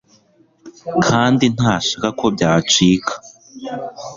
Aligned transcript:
kandi 1.07 1.45
ntashaka 1.55 2.07
ko 2.19 2.25
byacika 2.35 3.13